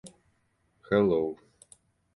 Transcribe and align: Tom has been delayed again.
Tom 0.03 0.13
has 0.81 0.89
been 0.89 0.99
delayed 1.09 1.21
again. 1.25 1.37